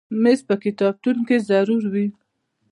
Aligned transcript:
مېز 0.21 0.39
په 0.47 0.55
کتابتون 0.63 1.17
کې 1.27 1.37
ضرور 1.49 1.83
وي. 1.93 2.07